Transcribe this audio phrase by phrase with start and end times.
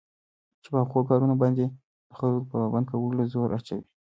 [0.61, 1.65] چې په هغو كارونو باندي
[2.09, 3.83] دخلكوپه پابند كولو زور اچوي